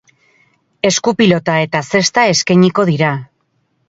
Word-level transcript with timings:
Esku 0.89 1.11
pilota 1.19 1.57
eta 1.65 1.81
zesta 1.97 2.23
eskainiko 2.31 2.87
dira. 2.91 3.11